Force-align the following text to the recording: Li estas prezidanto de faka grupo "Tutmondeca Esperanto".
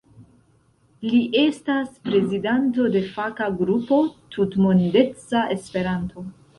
Li 1.09 1.19
estas 1.41 1.91
prezidanto 2.09 2.89
de 2.97 3.05
faka 3.13 3.53
grupo 3.63 4.03
"Tutmondeca 4.35 5.49
Esperanto". 5.61 6.31